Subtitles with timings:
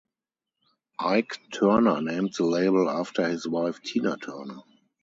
[0.97, 4.61] Ike Turner named the label after his wife Tina Turner.